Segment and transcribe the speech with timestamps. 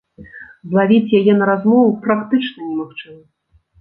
[0.69, 3.19] Злавіць яе на размову практычна немагчыма!